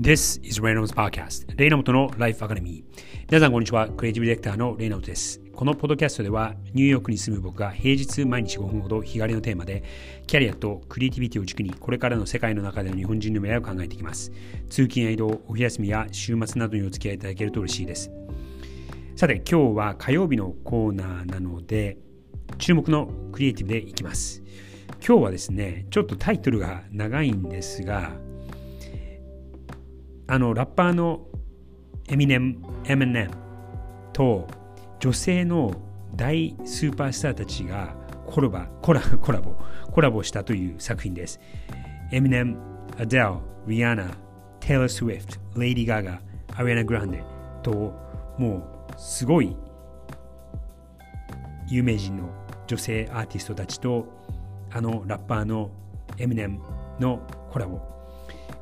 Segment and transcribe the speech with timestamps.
[0.00, 1.44] This is Reynolds Podcast.
[1.58, 2.84] レイナモトの Life Academy
[3.28, 3.86] 皆さんこんにちは。
[3.90, 5.42] クリエイティブディレクターのレイナモトです。
[5.54, 9.84] このポッドキャストではニューヨークに住む僕が平日毎日5分ほど日帰りのテーマで
[10.26, 14.32] キャリアとクリエイティビティを軸にこれからの世界の中での日本人の未来を考えていきます。
[14.70, 18.10] 通勤や移動お休みや週末などにお付き合いいただけると嬉しいです。
[19.16, 21.98] さて今日は火曜日のコーナーなので
[22.56, 24.42] 注目のクリエイティブでいきます。
[25.06, 28.12] 今日はですねちょっとタイトルが長いんですが
[30.30, 31.26] あのラッパーの
[32.08, 33.30] エミネム、エミネム
[34.12, 34.46] と
[35.00, 35.74] 女性の
[36.14, 39.56] 大スーパースターたちがコラボコラコラボ
[39.90, 41.40] コラボしたという作品です。
[42.12, 42.58] エミネム、
[42.96, 43.34] アデル、
[43.66, 44.04] リアナ、
[44.60, 46.20] テイラー・スウィフト、レイディ・ガガ、
[46.54, 47.24] アリアナ・グランデ
[47.64, 47.92] と
[48.38, 49.56] もうすごい
[51.66, 52.30] 有名人の
[52.68, 54.06] 女性アーティストたちと
[54.70, 55.72] あのラッパーの
[56.18, 56.60] エミネム
[57.00, 57.20] の
[57.50, 57.80] コラボ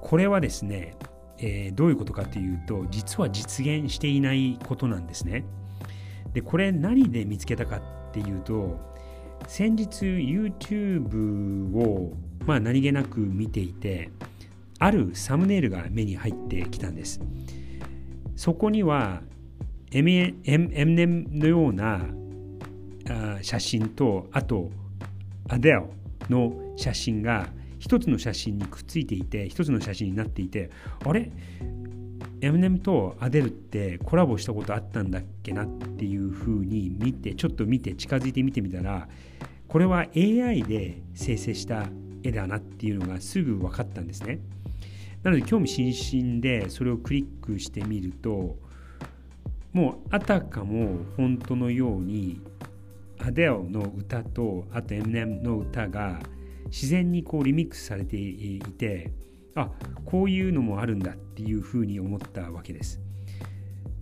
[0.00, 0.96] これはですね
[1.42, 5.44] えー、どういうことかというと実は実現していないことなんですね。
[6.32, 8.78] でこれ何で見つけたかっていうと
[9.48, 12.12] 先日 YouTube を、
[12.46, 14.10] まあ、何気なく見ていて
[14.78, 17.20] あるサムネイルが目に入ってきたんです。
[18.36, 19.22] そこには
[19.90, 22.06] エミネムのような
[23.08, 24.70] あ写真とあと
[25.48, 25.82] アデル
[26.30, 27.48] の写真が
[27.82, 30.70] 一つの写真にくっついていて一つの写真になっていて
[31.04, 31.32] あれ？
[32.40, 39.08] エムネムとアデルってコラボしたことあったんだっけなっていうふうに見てちょっと見て近づいて見てみたら
[39.66, 41.88] これは AI で生成した
[42.22, 44.38] 絵だなっていうのがすぐ分かったんですね。
[45.24, 48.56] なので興味津々でそれをクリックしてみると
[49.72, 52.40] もうあたかも本当のように
[53.18, 56.20] アデルの歌とあとエムネムの歌が
[56.72, 59.12] 自然にこうリミックスされていて
[59.54, 59.68] あ
[60.06, 62.98] こういうのもあるんだっていうふうに思ったわけです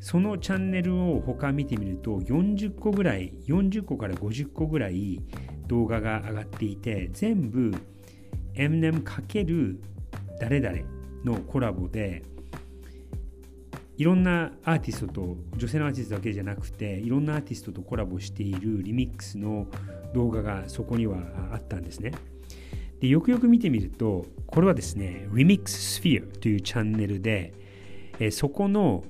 [0.00, 5.20] そのチャンネルを他見てみると40個ぐらい40個から50個ぐらい
[5.66, 7.72] 動画が上がっていて全部
[8.54, 9.76] Mnem×
[10.40, 10.78] 誰々
[11.24, 12.22] のコラボで
[13.96, 19.66] いろんなアーティストと女性のアーティストだけじゃなくていろんなアーティストとコラボしているリミックスの
[20.14, 21.18] 動画がそこには
[21.52, 22.12] あったんですね。
[23.04, 25.64] でよくよく見てみるとこれはですね Remix
[26.00, 27.52] Sphere というチャンネルで、
[28.18, 29.04] えそこの、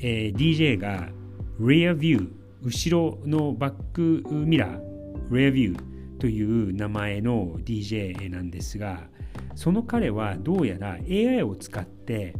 [0.00, 1.10] え DJ が
[1.60, 2.28] Rear View
[2.62, 4.80] 後ろのバックミラー
[5.30, 5.76] Rear View
[6.18, 9.04] という名前の DJ なんですが
[9.54, 12.34] その彼はどうやら AI を使って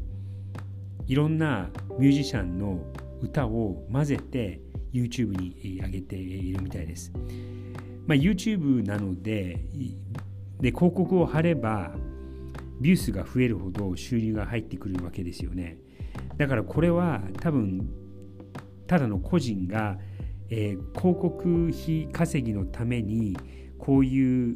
[1.06, 2.80] いろんなミュージシャンの
[3.22, 4.60] 歌を混ぜて
[4.92, 7.12] YouTube に上げているみたいです。
[8.06, 9.58] まあ、YouTube なので
[10.60, 11.92] で広告を貼れば
[12.80, 15.78] ビュースが増えるほど収入が入ってくるわけですよね。
[16.36, 17.88] だからこれは多分
[18.86, 19.98] ただの個人が、
[20.50, 23.36] えー、広告費稼ぎのために
[23.78, 24.54] こういう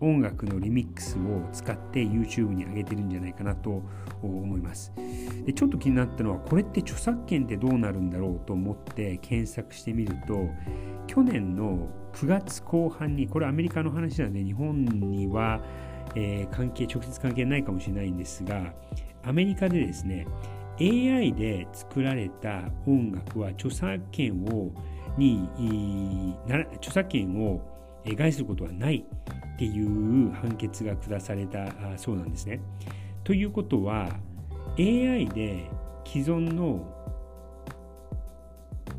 [0.00, 3.82] 音楽のリミックスを使って YouTube に上げてるんじゃないかなと
[4.22, 4.92] 思います。
[5.44, 10.48] でちょっと気になったのはこれって著作権ってどうなるんだろうと思って検索してみると
[11.08, 15.60] 去年の9月後半にこれアメリカの話なので日本には、
[16.14, 18.72] えー、関係直接関係ないかもしれないんですが
[19.24, 20.26] アメリカでですね
[20.80, 24.70] AI で作られた音楽は著作権を
[25.16, 25.48] に
[26.76, 27.60] 著作権を
[28.04, 29.04] 害することはない
[29.54, 32.60] っていう判決が下されたそうなんですね。
[33.24, 34.08] ということは
[34.78, 35.68] AI で
[36.06, 36.94] 既存の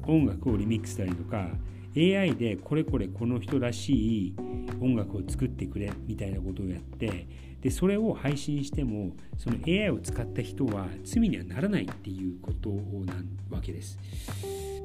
[0.05, 1.47] 音楽をリミックスしたりとか
[1.95, 4.35] AI でこれこれこの人らしい
[4.81, 7.27] 音楽を作ってくれみたいなことをやって
[7.61, 13.15] でそれを配信してもその AI を使った人は罪にはならないっていうことな
[13.49, 13.99] わけです。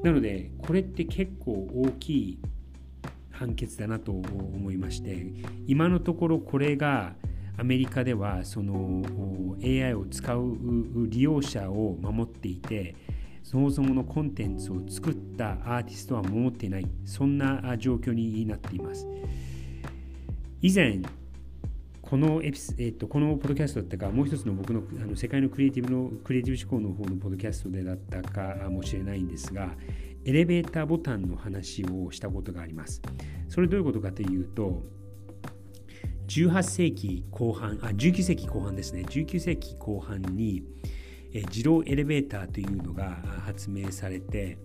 [0.03, 2.39] なのでこれって結構大きい
[3.31, 5.27] 判決だなと思いまして
[5.67, 7.15] 今のところこれが
[7.57, 9.01] アメリカではその
[9.63, 10.57] AI を使う
[11.07, 12.95] 利用者を守っていて
[13.45, 16.87] そもそものコンテンツを作ったアーティストは守っていない。
[17.05, 19.07] そんな状況になっています。
[20.63, 20.99] 以前
[22.01, 29.69] このエピス、えっと、このポッドキャストだったかもう一つの僕のあの世界のクリエイティブのクリエイティブ思考の方のポッドキャストでだったかもしれないんですが
[30.25, 32.99] エレベーターボタンの話をしたことがあります。
[33.47, 34.81] それどういうことかというと
[36.29, 39.03] 18世紀後半あ19世紀後半ですね。
[39.07, 40.63] 19世紀後半に
[41.43, 44.57] 自動エレベーターというのが発明されて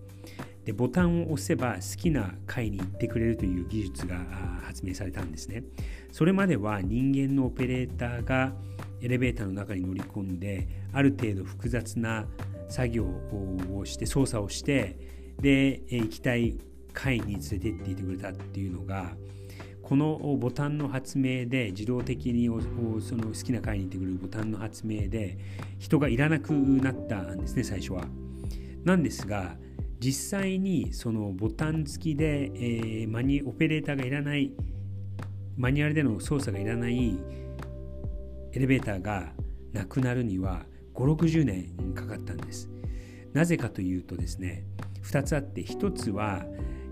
[0.64, 4.16] でボタンを押せば好きな階に行ってくれるという技術が
[4.62, 5.64] 発明されたんですね。
[6.12, 8.52] それまでは人間のオペレーターが
[9.00, 12.26] エレベーターの中に乗り込んである程度複雑な
[12.68, 14.96] 作業をして操作をして
[15.40, 16.58] で行きたい
[16.92, 19.12] 階に連れてっていてくれたっていうのが
[19.90, 25.36] このボタンの発明で自動的にその好きな階に行ってくるボタンの発明で
[25.80, 28.04] 人がいらなくなったんですね最初は。
[28.84, 29.56] なんですが
[29.98, 34.52] 実際にそのボタン付きで、えー、マニオペレーターがいらない
[35.56, 37.18] マニュアルでの操作がいらない
[38.52, 39.32] エレベーターが
[39.72, 42.70] なくなるには560年かかったんです
[43.32, 44.62] なぜかというとですね
[45.02, 46.44] 2つあって1つは、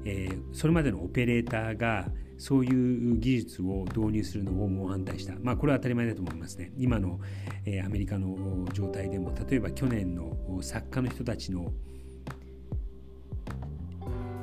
[0.08, 2.08] えー、それまでのオペレーターが
[2.38, 5.34] そういう技術を導入するのを猛反対した。
[5.42, 6.72] まあこれは当たり前だと思いますね。
[6.78, 7.20] 今の、
[7.66, 11.72] えー、アメリカの状態でも、例えば去年の作家の人たちの、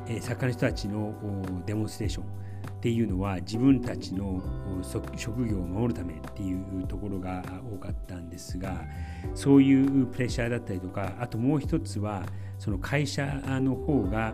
[0.08, 4.44] えー、作家の人たちのデモンストレーションっていうのは自分たちの
[5.16, 8.84] 職業を守るためっていうところが多かったんですが
[9.34, 12.24] そういうプレッシャーだったりとかあともう一つは
[12.60, 13.26] その会社
[13.62, 14.34] の方が、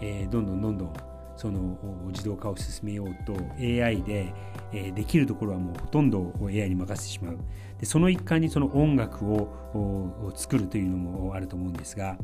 [0.00, 0.92] え、どんどんどんどん
[1.36, 1.78] その
[2.08, 4.32] 自動化を進めようと AI で、
[4.72, 7.38] え、できるところはもうほとんど AI に任せてしまう。
[7.78, 12.16] でその一環にその音楽を作るというのもあると思うんですが、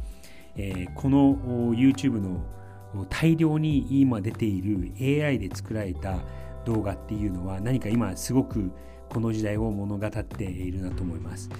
[0.56, 1.36] え、この
[1.74, 2.40] YouTube の
[3.08, 4.92] 大量に今出ている
[5.26, 6.18] AI で作られた
[6.64, 8.70] 動画っていうのは何か今すごく
[9.08, 11.50] この時代を物語っているなと思います。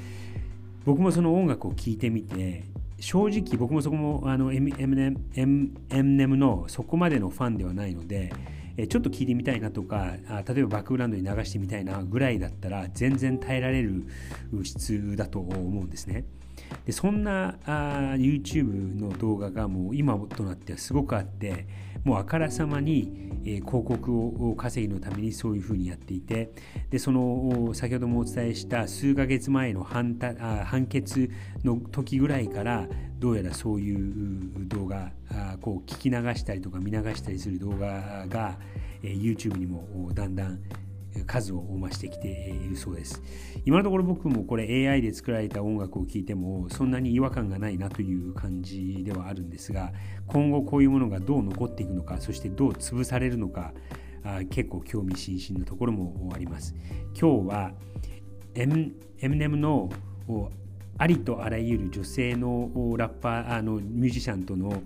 [0.85, 2.65] 僕もその音楽を聴いてみて
[3.03, 8.33] 正直僕もそこもあの M M M M のそこまでのファンではないので
[8.89, 10.15] ちょっと聞いてみたいなとか
[10.47, 14.07] 例えばバックグラウンドに流してみたいなぐらいだったら全然耐えられる
[14.63, 16.25] 質だと思うんですね。
[16.85, 21.67] でそんなあ YouTube の動画がもう今となってはすごくあって
[22.05, 26.53] もうあからさまに、えー、広告を稼ぎのためにそういうふうにやっていて
[26.91, 31.31] でその先ほどもお伝えした数ヶ月前の判あ判決
[31.65, 32.89] の時ぐらいから
[33.19, 38.59] どうやらそういう動画あこう聞き流したりとか見流したりする動画が、
[39.03, 40.59] えー、YouTube にもだんだん
[41.27, 43.23] 数を増してきているそうです。
[43.65, 49.93] 今のところ僕もこれ AI で作られた音楽を聴いてもそんなに違和感がないなという感じではあるんですが
[50.27, 53.73] 今後こういうものがどう残っていくのかそしてどう潰されるのか
[54.51, 56.75] 結構興味津々なところもあります。
[57.19, 57.73] 今日は
[58.55, 59.91] エムエムネムの
[60.99, 64.83] ありとあらゆる女性のラッパーあのミュージシャンとの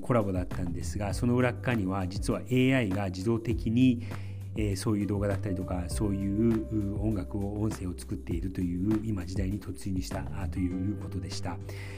[0.00, 4.02] コラボだったんですがその裏側には実は AI が自動的に
[4.56, 11.56] えー、そういう動画だったりとかそういう音楽を音声を作っているという今時代に突入したということでした。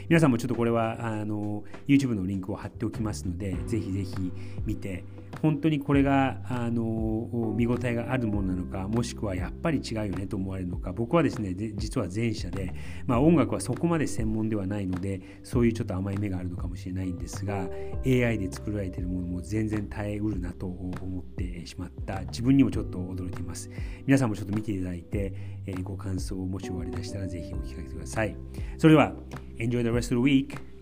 [0.08, 4.32] 皆さんもちょっとこれはあの YouTube のリンクを貼っておきますのでぜひぜひ
[4.66, 5.04] 見て
[5.44, 12.72] 本当にこれがあの見応えがあるものなのかもしくはやっぱり違うよねと思われるのか僕はですね実は前者で、
[13.06, 17.68] まあ、音楽はそこまで専門ではないのでそういうちょっと甘い目があるのかもしれないんですが
[18.06, 22.20] AI で作られているものも全然耐えうるなと思ってしまった。
[22.20, 23.70] 自分にもちょっと驚いています。
[24.06, 25.34] 皆さんもちょっと見ていただいて、
[25.66, 28.34] え、ご感想をもし終わりでしたらぜひお聞かせください。
[28.78, 29.12] それでは
[29.58, 30.73] Enjoy the rest of the week!